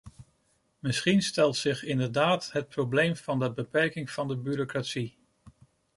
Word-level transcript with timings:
Misschien 0.79 1.21
stelt 1.21 1.55
zich 1.55 1.83
inderdaad 1.83 2.51
het 2.51 2.69
probleem 2.69 3.15
van 3.15 3.39
de 3.39 3.51
beperking 3.53 4.09
van 4.11 4.27
de 4.27 4.37
bureaucratie. 4.37 5.17